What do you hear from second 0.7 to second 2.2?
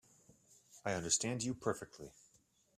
I understand you perfectly.